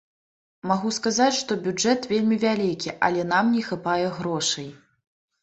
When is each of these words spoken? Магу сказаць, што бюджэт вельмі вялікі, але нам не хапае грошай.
Магу 0.69 0.89
сказаць, 0.97 1.35
што 1.41 1.57
бюджэт 1.67 2.07
вельмі 2.13 2.39
вялікі, 2.45 2.95
але 3.09 3.27
нам 3.35 3.53
не 3.59 3.63
хапае 3.69 4.01
грошай. 4.19 4.69